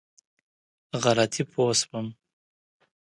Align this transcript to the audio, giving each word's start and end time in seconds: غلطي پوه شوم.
غلطي 1.03 1.43
پوه 1.51 1.71
شوم. 1.79 2.07